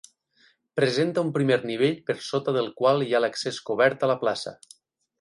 Presenta 0.79 1.25
un 1.25 1.29
primer 1.35 1.59
nivell 1.71 2.01
per 2.09 2.17
sota 2.31 2.57
del 2.57 2.73
qual 2.83 3.07
hi 3.09 3.13
ha 3.19 3.23
l'accés 3.25 3.63
cobert 3.71 4.09
a 4.09 4.15
la 4.15 4.21
plaça. 4.27 4.61